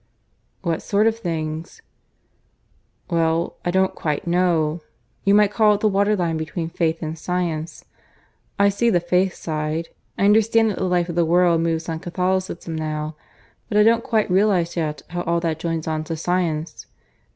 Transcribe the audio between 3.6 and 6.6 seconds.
I don't quite know.... You might call it the waterline